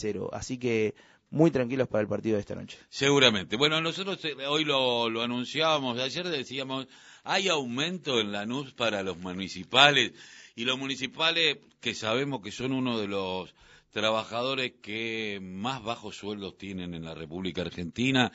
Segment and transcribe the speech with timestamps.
[0.00, 0.30] cero.
[0.32, 0.94] Así que
[1.30, 2.78] muy tranquilos para el partido de esta noche.
[2.88, 3.56] Seguramente.
[3.56, 6.88] Bueno, nosotros eh, hoy lo, lo anunciábamos, ayer decíamos,
[7.22, 10.12] hay aumento en la NUS para los municipales
[10.56, 13.54] y los municipales que sabemos que son uno de los
[13.90, 18.32] trabajadores que más bajos sueldos tienen en la República Argentina,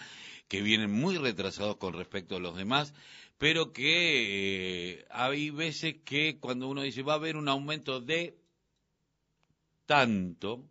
[0.48, 2.94] que vienen muy retrasados con respecto a los demás,
[3.38, 8.38] pero que eh, hay veces que cuando uno dice va a haber un aumento de
[9.86, 10.64] tanto,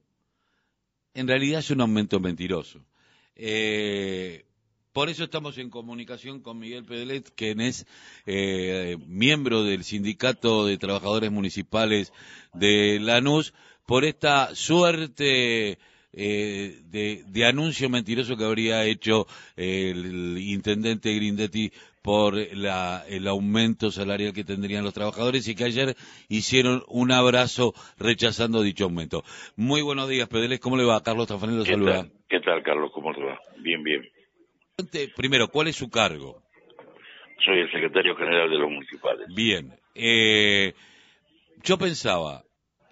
[1.15, 2.85] en realidad es un aumento mentiroso.
[3.37, 4.45] Eh,
[4.93, 7.87] por eso estamos en comunicación con Miguel Pedelet, quien es
[8.27, 12.13] eh, miembro del Sindicato de Trabajadores Municipales
[12.53, 13.55] de Lanús,
[13.87, 15.79] por esta suerte
[16.13, 16.81] eh,
[17.27, 19.27] de, anuncio mentiroso que habría hecho
[19.57, 21.73] el intendente Grindetti
[22.05, 25.95] por el aumento salarial que tendrían los trabajadores y que ayer
[26.29, 29.23] hicieron un abrazo rechazando dicho aumento.
[29.57, 30.61] Muy buenos días, Pedeles.
[30.61, 31.03] ¿Cómo le va?
[31.03, 32.07] Carlos Tafanel saluda.
[32.29, 32.91] ¿Qué tal, Carlos?
[32.93, 33.41] ¿Cómo te va?
[33.57, 34.03] Bien, bien.
[35.17, 36.43] Primero, ¿cuál es su cargo?
[37.43, 39.27] Soy el secretario general de los municipales.
[39.35, 39.73] Bien.
[39.95, 40.75] Eh,
[41.63, 42.43] yo pensaba,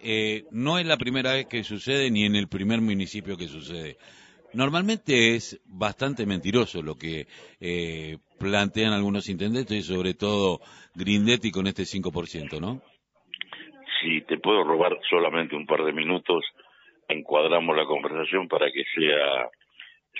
[0.00, 3.98] eh, no es la primera vez que sucede ni en el primer municipio que sucede.
[4.54, 7.26] Normalmente es bastante mentiroso lo que
[7.60, 10.60] eh, plantean algunos intendentes y sobre todo
[10.94, 12.82] Grindetti con este 5%, ¿no?
[14.00, 16.44] Si te puedo robar solamente un par de minutos,
[17.08, 19.48] encuadramos la conversación para que sea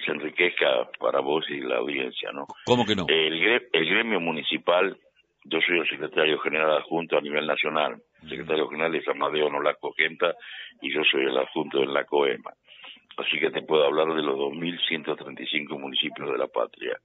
[0.05, 2.47] se enriquezca para vos y la audiencia, ¿no?
[2.65, 3.05] ¿Cómo que no?
[3.09, 4.97] El, el gremio municipal,
[5.45, 9.93] yo soy el secretario general adjunto a nivel nacional, el secretario general es Amadeo Nolasco
[9.93, 10.35] Genta
[10.81, 12.53] y yo soy el adjunto de la COEMA.
[13.17, 16.99] Así que te puedo hablar de los 2.135 municipios de la patria.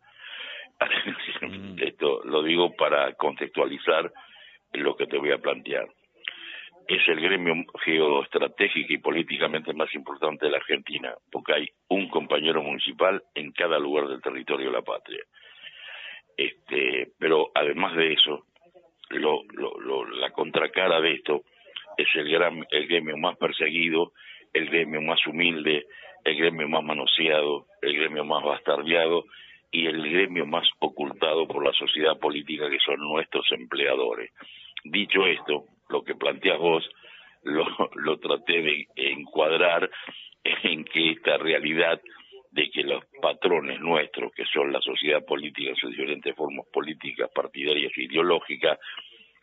[1.41, 1.79] Mm.
[1.81, 4.11] Esto lo digo para contextualizar
[4.73, 5.87] lo que te voy a plantear
[6.87, 12.63] es el gremio geoestratégico y políticamente más importante de la Argentina, porque hay un compañero
[12.63, 15.21] municipal en cada lugar del territorio de la patria.
[16.37, 18.45] Este, pero además de eso,
[19.09, 21.43] lo, lo, la contracara de esto
[21.97, 24.13] es el, gran, el gremio más perseguido,
[24.57, 25.85] el gremio más humilde,
[26.23, 29.25] el gremio más manoseado, el gremio más bastardeado
[29.71, 34.31] y el gremio más ocultado por la sociedad política que son nuestros empleadores.
[34.83, 36.89] Dicho esto, lo que planteas vos,
[37.43, 39.89] lo, traté de encuadrar
[40.43, 42.01] en que esta realidad
[42.51, 47.29] de que los patrones nuestros, que son la sociedad política en sus diferentes formas políticas,
[47.33, 48.79] partidarias e ideológicas,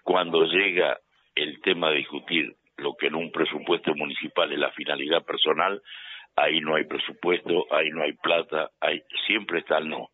[0.02, 0.98] cuando llega
[1.34, 5.80] el tema de discutir lo que en un presupuesto municipal es la finalidad personal,
[6.36, 10.08] ahí no hay presupuesto, ahí no hay plata, ahí siempre está el no.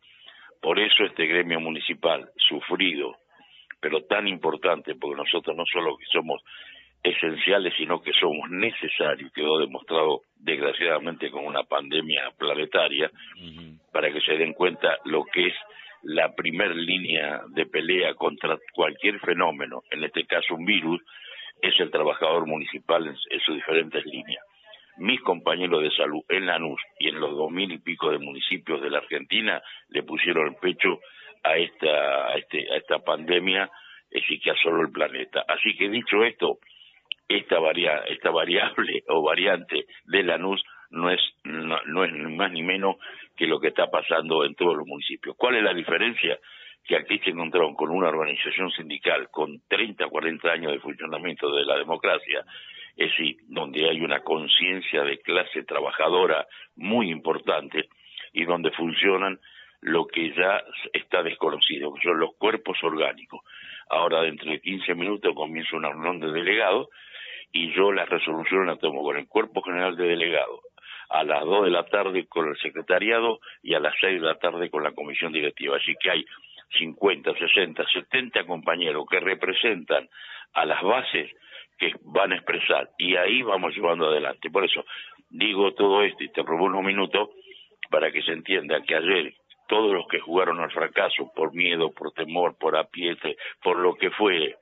[0.61, 3.15] Por eso este gremio municipal, sufrido
[3.81, 6.41] pero tan importante, porque nosotros no solo que somos
[7.03, 13.09] esenciales, sino que somos necesarios, quedó demostrado desgraciadamente con una pandemia planetaria,
[13.91, 15.55] para que se den cuenta lo que es
[16.03, 21.01] la primer línea de pelea contra cualquier fenómeno, en este caso un virus,
[21.61, 24.43] es el trabajador municipal en, sus diferentes líneas.
[24.97, 28.81] Mis compañeros de salud en Lanús y en los dos mil y pico de municipios
[28.81, 30.99] de la Argentina le pusieron el pecho
[31.43, 33.69] a esta, a, este, a esta pandemia
[34.43, 35.43] que asoló el planeta.
[35.47, 36.59] Así que dicho esto,
[37.27, 42.63] esta, varia, esta variable o variante de Lanús no es, no, no es más ni
[42.63, 42.97] menos
[43.37, 45.35] que lo que está pasando en todos los municipios.
[45.37, 46.37] ¿Cuál es la diferencia?
[46.83, 51.65] Que aquí se encontraron con una organización sindical con 30, 40 años de funcionamiento de
[51.65, 52.43] la democracia,
[52.97, 57.87] es decir, donde hay una conciencia de clase trabajadora muy importante
[58.33, 59.39] y donde funcionan
[59.81, 63.41] lo que ya está desconocido, que son los cuerpos orgánicos.
[63.89, 66.89] Ahora, dentro de 15 minutos, comienza una reunión de delegados
[67.51, 70.61] y yo las resoluciones las tomo con el Cuerpo General de Delegados
[71.09, 74.39] a las 2 de la tarde con el secretariado y a las 6 de la
[74.39, 75.75] tarde con la comisión directiva.
[75.75, 76.25] Así que hay
[76.77, 80.09] 50, 60, 70 compañeros que representan
[80.53, 81.31] a las bases
[81.77, 84.49] que van a expresar y ahí vamos llevando adelante.
[84.49, 84.85] Por eso
[85.29, 87.29] digo todo esto y te robo unos minutos
[87.89, 89.33] para que se entienda que ayer
[89.67, 94.11] todos los que jugaron al fracaso por miedo, por temor, por apiete, por lo que
[94.11, 94.57] fue,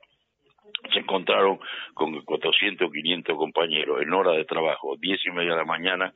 [0.92, 1.58] se encontraron
[1.94, 6.12] con 400, 500 compañeros en hora de trabajo, diez y media de la mañana,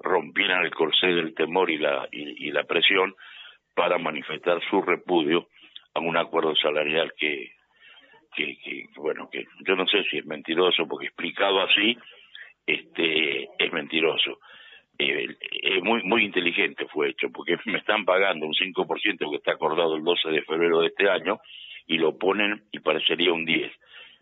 [0.00, 3.14] rompieran el corsé del temor y la, y, la presión
[3.76, 5.46] para manifestar su repudio
[5.94, 7.52] a un acuerdo salarial que,
[8.96, 11.96] bueno, que yo no sé si es mentiroso, porque explicado así,
[12.66, 14.40] este, es mentiroso
[14.98, 19.96] eh, muy muy inteligente fue hecho, porque me están pagando un 5% que está acordado
[19.96, 21.38] el 12 de febrero de este año
[21.86, 23.72] y lo ponen y parecería un 10.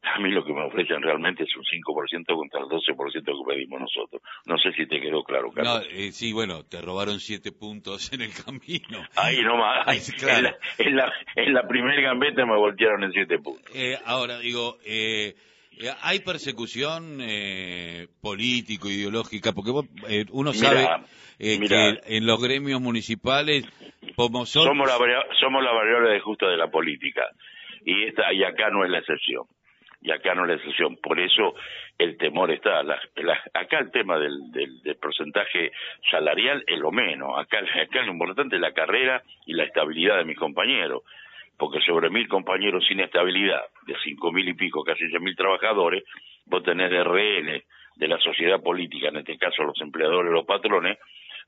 [0.05, 3.81] A mí lo que me ofrecen realmente es un 5% contra el 12% que pedimos
[3.81, 4.23] nosotros.
[4.47, 5.83] No sé si te quedó claro, Carlos.
[5.83, 9.03] No, eh, sí, bueno, te robaron siete puntos en el camino.
[9.17, 9.99] Ahí nomás, ahí,
[10.29, 13.75] en, la, en, la, en, la, primera gambeta me voltearon en siete puntos.
[13.75, 15.35] Eh, ahora, digo, eh,
[15.79, 19.53] eh ¿hay persecución eh, político, ideológica?
[19.53, 19.71] Porque
[20.33, 20.87] uno sabe
[21.39, 23.65] que en los gremios municipales
[24.17, 24.99] somos, somos, la,
[25.41, 27.23] somos la variable de justa de la política.
[27.87, 29.45] Y, esta, y acá no es la excepción
[30.05, 30.97] y acá no es la excepción.
[31.03, 31.55] Por eso
[31.99, 32.81] el temor está.
[33.55, 35.73] acá el tema del, del, porcentaje
[36.11, 37.39] salarial es lo menos.
[37.39, 41.03] Acá, acá lo importante es la carrera y la estabilidad de mis compañeros.
[41.57, 46.05] Porque sobre mil compañeros sin estabilidad, de cinco mil y pico, casi seis mil trabajadores,
[46.47, 47.63] vos tenés RN
[47.97, 50.99] de la sociedad política, en este caso los empleadores, los patrones,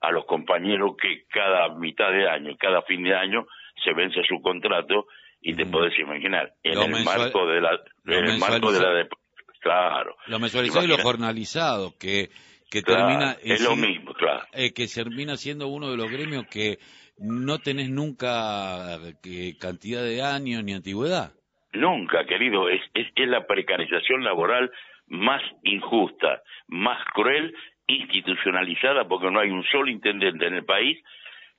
[0.01, 3.47] a los compañeros que cada mitad de año cada fin de año
[3.83, 5.07] se vence su contrato
[5.47, 7.71] y te podés imaginar en el marco de la
[8.05, 9.09] en el marco de la
[9.61, 10.17] claro.
[10.27, 12.31] Lo mensualizado y lo jornalizado que
[12.69, 14.43] que termina es lo mismo claro.
[14.53, 16.79] eh, que termina siendo uno de los gremios que
[17.19, 21.33] no tenés nunca que cantidad de años ni antigüedad.
[21.73, 22.69] Nunca querido.
[22.69, 24.73] Es, es es la precarización laboral
[25.07, 27.55] más injusta más cruel
[27.87, 30.99] institucionalizada porque no hay un solo intendente en el país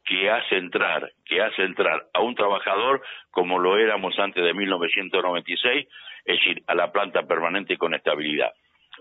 [0.07, 5.87] que hace entrar, que hace entrar a un trabajador como lo éramos antes de 1996,
[6.25, 8.53] es decir, a la planta permanente con estabilidad.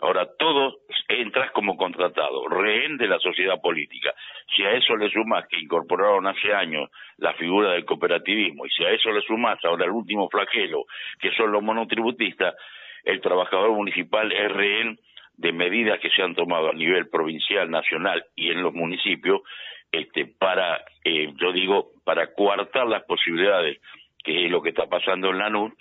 [0.02, 4.12] Ahora, todo entras como contratado, rehén de la sociedad política.
[4.54, 8.84] Si a eso le sumas que incorporaron hace años la figura del cooperativismo, y si
[8.84, 10.84] a eso le sumas ahora el último flagelo,
[11.20, 12.54] que son los monotributistas,
[13.04, 14.98] el trabajador municipal es rehén
[15.36, 19.42] de medidas que se han tomado a nivel provincial, nacional y en los municipios,
[19.92, 23.80] este, para, eh, yo digo, para coartar las posibilidades,
[24.22, 25.72] que es lo que está pasando en la NUR,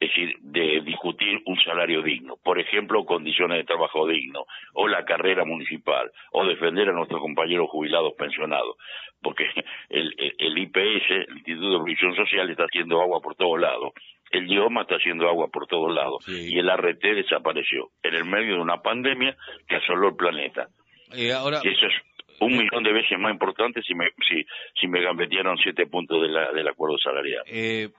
[0.00, 5.04] es decir, de discutir un salario digno, por ejemplo, condiciones de trabajo digno, o la
[5.04, 8.76] carrera municipal, o defender a nuestros compañeros jubilados pensionados,
[9.20, 9.44] porque
[9.88, 13.92] el, el, IPS, el Instituto de Previsión Social, está haciendo agua por todos lados,
[14.30, 18.54] el idioma está haciendo agua por todos lados, y el RT desapareció, en el medio
[18.54, 20.68] de una pandemia que asoló el planeta.
[21.12, 21.58] Eh, ahora...
[21.64, 21.94] eso es
[22.40, 24.44] un millón de veces más importante si me, si,
[24.80, 27.42] si me gambetearon siete puntos de la, del acuerdo salarial.
[27.46, 27.90] Eh,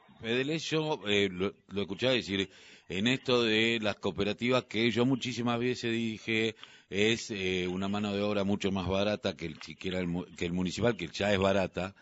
[0.69, 2.49] yo eh, lo, lo escuchaba decir
[2.89, 6.55] en esto de las cooperativas que yo muchísimas veces dije
[6.89, 10.53] es eh, una mano de obra mucho más barata que el, siquiera el, que el
[10.53, 11.93] municipal, que ya es barata.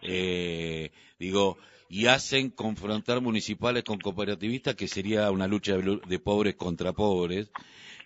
[0.00, 1.58] Eh, digo,
[1.88, 7.50] y hacen confrontar municipales con cooperativistas, que sería una lucha de, pobres contra pobres.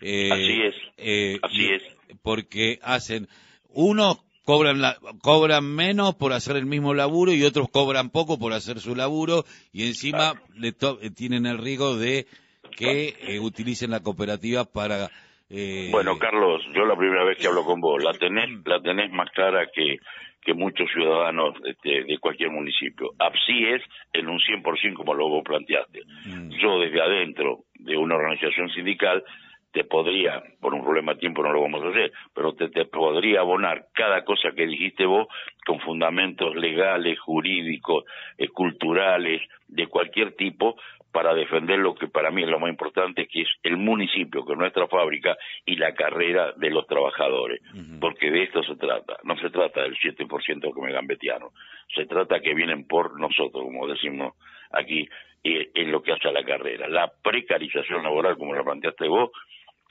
[0.01, 0.75] Eh, así es.
[0.97, 1.83] Eh, así es.
[2.23, 3.29] Porque hacen
[3.75, 4.81] unos cobran,
[5.23, 9.45] cobran menos por hacer el mismo laburo y otros cobran poco por hacer su laburo
[9.73, 12.27] y encima le eh, tienen el riesgo de
[12.77, 15.09] que eh, utilicen la cooperativa para...
[15.51, 15.89] Eh...
[15.91, 19.31] Bueno, Carlos, yo la primera vez que hablo con vos, la tenés, la tenés más
[19.31, 19.99] clara que,
[20.41, 21.55] que muchos ciudadanos
[21.85, 23.11] de, de cualquier municipio.
[23.19, 23.83] Así es
[24.15, 26.01] en un 100% como lo vos planteaste.
[26.25, 26.51] Mm.
[26.59, 29.23] Yo desde adentro de una organización sindical
[29.73, 32.85] te podría, por un problema de tiempo no lo vamos a hacer, pero te, te,
[32.85, 35.29] podría abonar cada cosa que dijiste vos
[35.67, 38.05] con fundamentos legales, jurídicos,
[38.37, 40.77] eh, culturales, de cualquier tipo,
[41.13, 44.53] para defender lo que para mí es lo más importante, que es el municipio, que
[44.53, 47.61] es nuestra fábrica, y la carrera de los trabajadores.
[48.01, 49.19] Porque de esto se trata.
[49.23, 51.51] No se trata del 7% que me gambetiano.
[51.95, 54.35] Se trata que vienen por nosotros, como decimos
[54.71, 55.07] aquí,
[55.45, 56.89] eh, en lo que hace a la carrera.
[56.89, 59.31] La precarización laboral, como la planteaste vos,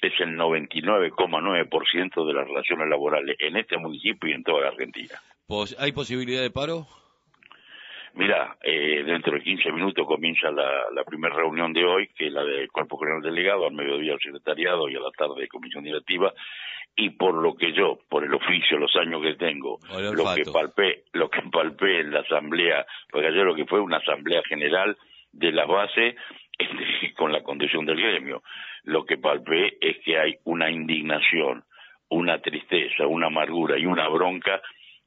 [0.01, 5.15] es el 99,9% de las relaciones laborales en este municipio y en toda la Argentina.
[5.77, 6.87] ¿Hay posibilidad de paro?
[8.13, 12.33] Mira, eh, dentro de 15 minutos comienza la, la primera reunión de hoy, que es
[12.33, 16.33] la del Cuerpo General Delegado, al mediodía el secretariado y a la tarde comisión directiva,
[16.95, 19.79] y por lo que yo, por el oficio, los años que tengo,
[20.13, 23.97] lo que palpé, lo que palpé en la asamblea, porque ayer lo que fue una
[23.97, 24.97] asamblea general
[25.31, 26.15] de la base
[27.17, 28.41] con la condición del gremio.
[28.83, 31.63] Lo que palpé es que hay una indignación,
[32.09, 34.61] una tristeza, una amargura y una bronca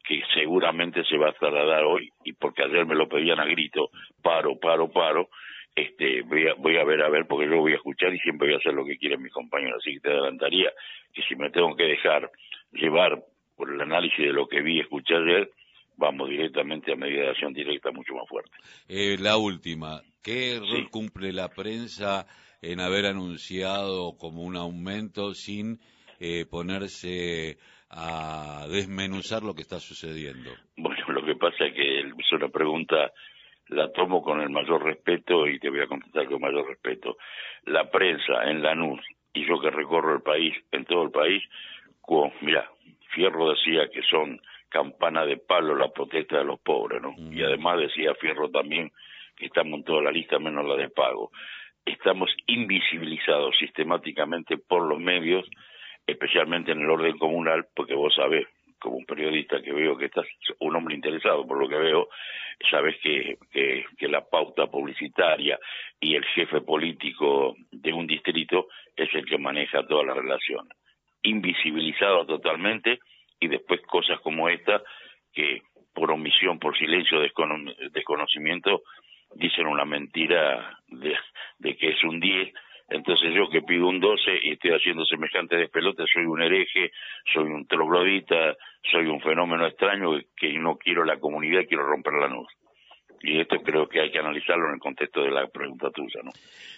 [0.04, 3.90] que seguramente se va a trasladar hoy, y porque ayer me lo pedían a grito,
[4.22, 5.30] paro, paro, paro,
[5.74, 8.48] este, voy a, voy a ver, a ver, porque yo voy a escuchar y siempre
[8.48, 10.70] voy a hacer lo que quieren mis compañeros, así que te adelantaría
[11.12, 12.30] que si me tengo que dejar
[12.72, 13.22] llevar
[13.56, 15.50] por el análisis de lo que vi y escuché ayer,
[15.96, 18.50] vamos directamente a medida de acción directa mucho más fuerte.
[18.88, 22.26] Eh, la última, ¿qué rol cumple la prensa
[22.62, 25.78] en haber anunciado como un aumento sin
[26.20, 27.58] eh, ponerse
[27.90, 30.50] a desmenuzar lo que está sucediendo?
[30.76, 33.12] Bueno, lo que pasa es que es una pregunta
[33.68, 37.16] la tomo con el mayor respeto y te voy a contestar con mayor respeto.
[37.64, 39.00] La prensa en Lanús
[39.32, 41.42] y yo que recorro el país, en todo el país,
[42.40, 42.70] mira,
[43.14, 44.40] Fierro decía que son
[44.74, 47.14] campana de palo la protesta de los pobres, ¿no?
[47.30, 48.90] Y además decía Fierro también
[49.36, 51.30] que estamos en toda la lista menos la de pago.
[51.86, 55.48] Estamos invisibilizados sistemáticamente por los medios,
[56.04, 58.48] especialmente en el orden comunal, porque vos sabés,
[58.80, 60.26] como un periodista que veo que estás
[60.58, 62.08] un hombre interesado por lo que veo,
[62.68, 65.56] sabes que, que, que, la pauta publicitaria
[66.00, 68.66] y el jefe político de un distrito
[68.96, 70.68] es el que maneja toda la relación.
[71.22, 72.98] Invisibilizado totalmente
[73.44, 74.82] y después cosas como esta
[75.32, 75.60] que
[75.92, 78.82] por omisión, por silencio, desconocimiento,
[79.34, 82.52] dicen una mentira de, que es un 10
[82.86, 86.92] entonces yo que pido un 12 y estoy haciendo semejante despelote, soy un hereje,
[87.32, 88.56] soy un troglodita,
[88.92, 92.46] soy un fenómeno extraño que no quiero la comunidad, quiero romper la luz.
[93.22, 96.30] Y esto creo que hay que analizarlo en el contexto de la pregunta tuya, ¿no?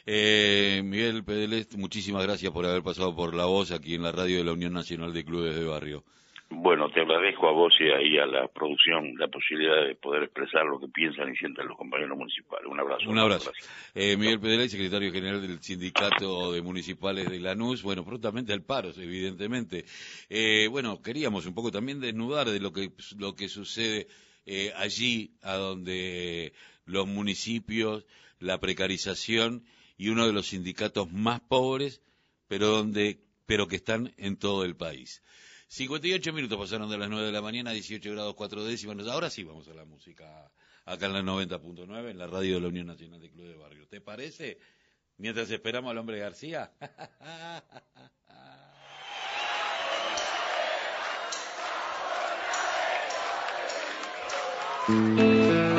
[0.06, 4.38] Eh, Miguel Pedelest, muchísimas gracias por haber pasado por la voz aquí en la radio
[4.38, 6.04] de la Unión Nacional de Clubes de Barrio.
[6.48, 10.64] Bueno, te agradezco a vos y ahí a la producción la posibilidad de poder expresar
[10.64, 12.66] lo que piensan y sienten los compañeros municipales.
[12.70, 13.10] Un abrazo.
[13.10, 13.52] Un abrazo.
[13.94, 17.82] Eh, Miguel Pedelay, secretario general del Sindicato de Municipales de Lanús.
[17.82, 19.84] Bueno, prontamente al paro, evidentemente.
[20.28, 24.06] Eh, bueno, queríamos un poco también desnudar de lo que, lo que sucede
[24.46, 26.52] eh, allí, a donde
[26.84, 28.06] los municipios,
[28.38, 29.64] la precarización
[29.96, 32.02] y uno de los sindicatos más pobres,
[32.46, 35.22] pero donde, pero que están en todo el país.
[35.68, 39.06] 58 minutos pasaron de las 9 de la mañana, 18 grados 4 décimas.
[39.08, 40.50] Ahora sí vamos a la música
[40.84, 43.86] acá en la 90.9, en la radio de la Unión Nacional de Club de Barrio.
[43.88, 44.58] ¿Te parece?
[45.18, 46.72] Mientras esperamos al hombre García.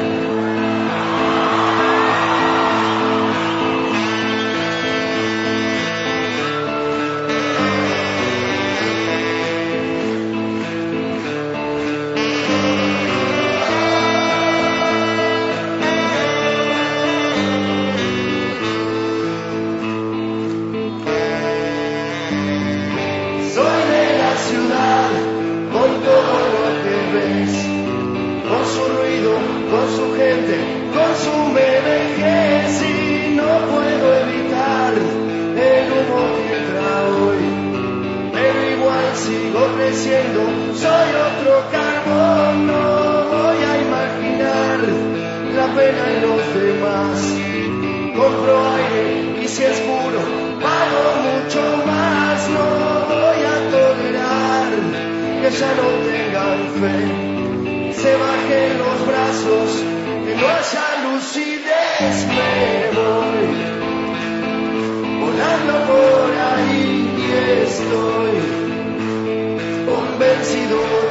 [39.94, 42.84] soy otro carbón, no
[43.32, 44.80] voy a imaginar
[45.56, 47.18] la pena en los demás.
[48.18, 50.22] Compro aire y si es puro,
[50.60, 52.68] pago mucho más, no
[53.08, 54.70] voy a tolerar
[55.42, 59.70] que ya no tengan fe, se bajen los brazos,
[60.26, 62.54] que no haya lucidez, me
[62.98, 63.48] voy
[65.22, 66.86] volando por ahí
[67.18, 67.32] y
[67.64, 68.67] estoy
[69.98, 71.07] convencido.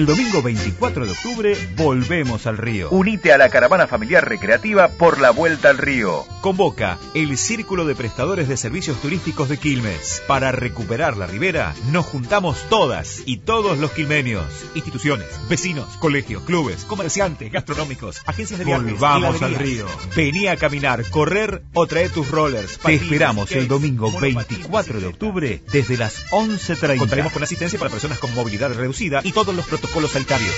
[0.00, 2.90] El domingo 24 de octubre volvemos al río.
[2.90, 6.24] Unite a la caravana familiar recreativa por la vuelta al río.
[6.40, 10.22] Convoca el Círculo de Prestadores de Servicios Turísticos de Quilmes.
[10.26, 14.44] Para recuperar la ribera, nos juntamos todas y todos los quilmenios.
[14.74, 18.92] Instituciones, vecinos, colegios, clubes, comerciantes, gastronómicos, agencias de viajes.
[18.92, 19.86] Volvamos al heladerías.
[20.16, 22.78] Vení a caminar, correr o traer tus rollers.
[22.78, 26.98] Te esperamos el domingo monopatines, 24 de octubre desde las 11.30.
[26.98, 30.54] Contaremos con asistencia para personas con movilidad reducida y todos los protocolos sanitarios.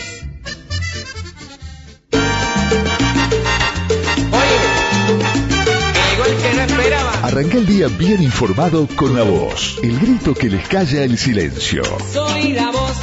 [7.23, 9.79] Arranca el día bien informado con la voz.
[9.83, 11.83] El grito que les calla el silencio.
[12.13, 12.99] Soy la voz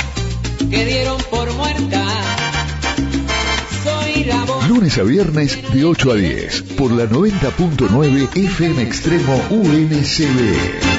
[0.69, 2.05] que dieron por muerta.
[3.83, 4.67] Soy la voz.
[4.69, 10.98] Lunes a viernes de 8 a 10 por la 90.9 FM Extremo UNCB.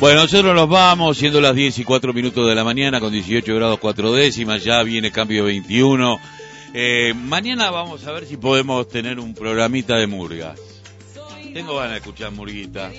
[0.00, 3.52] Bueno, nosotros nos vamos, siendo las 10 y 4 minutos de la mañana, con 18
[3.56, 6.20] grados 4 décimas, ya viene cambio 21.
[6.72, 10.60] Eh, mañana vamos a ver si podemos tener un programita de murgas.
[11.52, 12.92] Tengo ganas de escuchar murguita.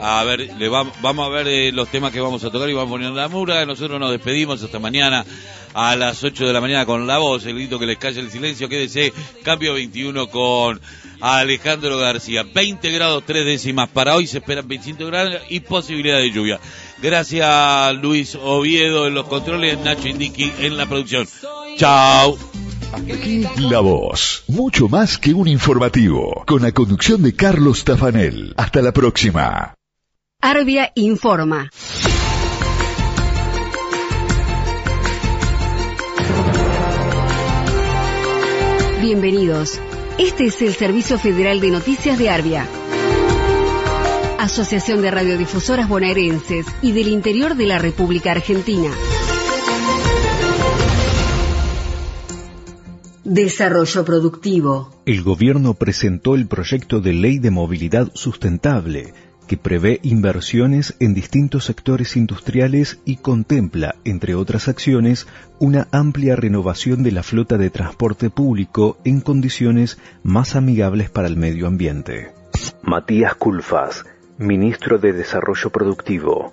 [0.00, 2.72] A ver, le va- vamos a ver eh, los temas que vamos a tocar y
[2.72, 3.64] vamos poniendo la murga.
[3.64, 5.24] Nosotros nos despedimos hasta mañana
[5.74, 8.30] a las 8 de la mañana con la voz, el grito que les calla el
[8.30, 8.68] silencio.
[8.68, 9.12] Quédese,
[9.44, 10.80] cambio 21 con
[11.20, 12.42] Alejandro García.
[12.42, 16.60] 20 grados 3 décimas para hoy, se esperan 25 grados y posibilidad de lluvia.
[17.02, 21.26] Gracias Luis Oviedo en los controles, Nacho Indiki en la producción.
[21.76, 22.38] Chao.
[22.92, 24.44] Aquí La Voz.
[24.48, 26.44] Mucho más que un informativo.
[26.46, 28.54] Con la conducción de Carlos Tafanel.
[28.56, 29.74] Hasta la próxima.
[30.42, 31.70] Arbia informa.
[39.00, 39.80] Bienvenidos.
[40.20, 42.68] Este es el Servicio Federal de Noticias de Arbia.
[44.38, 48.90] Asociación de Radiodifusoras Bonaerenses y del Interior de la República Argentina.
[53.24, 55.02] Desarrollo productivo.
[55.06, 59.14] El gobierno presentó el proyecto de ley de movilidad sustentable
[59.50, 65.26] que prevé inversiones en distintos sectores industriales y contempla, entre otras acciones,
[65.58, 71.36] una amplia renovación de la flota de transporte público en condiciones más amigables para el
[71.36, 72.30] medio ambiente.
[72.82, 74.04] Matías Culfas,
[74.38, 76.52] ministro de Desarrollo Productivo.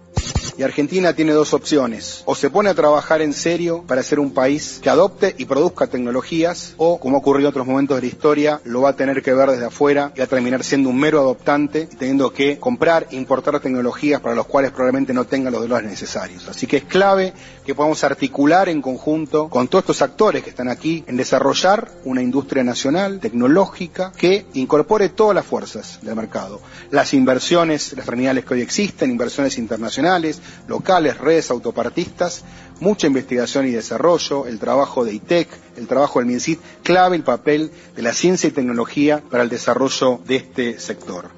[0.57, 2.23] Y Argentina tiene dos opciones.
[2.25, 5.87] O se pone a trabajar en serio para ser un país que adopte y produzca
[5.87, 9.33] tecnologías, o, como ocurrió en otros momentos de la historia, lo va a tener que
[9.33, 13.07] ver desde afuera y va a terminar siendo un mero adoptante, y teniendo que comprar
[13.11, 16.47] e importar tecnologías para los cuales probablemente no tenga los dólares necesarios.
[16.47, 17.33] Así que es clave
[17.65, 22.21] que podamos articular en conjunto con todos estos actores que están aquí en desarrollar una
[22.21, 26.61] industria nacional, tecnológica, que incorpore todas las fuerzas del mercado.
[26.91, 32.43] Las inversiones, las terminales que hoy existen, inversiones internacionales, locales, redes autopartistas,
[32.79, 37.71] mucha investigación y desarrollo, el trabajo de ITEC, el trabajo del MINCIT, clave el papel
[37.95, 41.29] de la ciencia y tecnología para el desarrollo de este sector.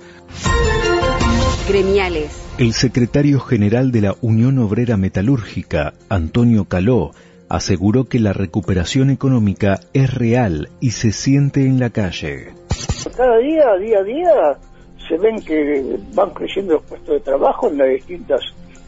[1.68, 2.32] Gremiales.
[2.58, 7.12] El secretario general de la Unión Obrera Metalúrgica, Antonio Caló,
[7.48, 12.54] aseguró que la recuperación económica es real y se siente en la calle.
[13.16, 14.58] Cada día, día a día,
[15.08, 18.42] se ven que van creciendo los puestos de trabajo en las distintas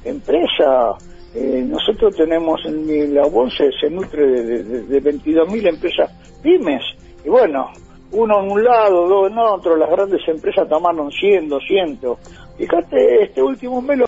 [0.04, 1.04] empresas.
[1.34, 6.12] Eh, nosotros tenemos en la bolsa se nutre de, de, de 22.000 empresas
[6.42, 6.84] pymes.
[7.24, 7.70] Y bueno,
[8.12, 12.18] uno en un lado, dos en otro, las grandes empresas tomaron 100, 200.
[12.58, 13.98] Fíjate, este último mes